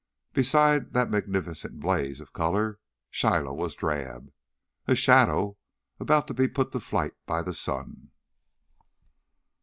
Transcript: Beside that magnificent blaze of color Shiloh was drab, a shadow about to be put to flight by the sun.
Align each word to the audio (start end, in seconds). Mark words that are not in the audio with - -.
Beside 0.33 0.93
that 0.93 1.11
magnificent 1.11 1.79
blaze 1.79 2.19
of 2.19 2.33
color 2.33 2.79
Shiloh 3.11 3.53
was 3.53 3.75
drab, 3.75 4.31
a 4.87 4.95
shadow 4.95 5.57
about 5.99 6.25
to 6.29 6.33
be 6.33 6.47
put 6.47 6.71
to 6.71 6.79
flight 6.79 7.13
by 7.27 7.43
the 7.43 7.53
sun. 7.53 8.09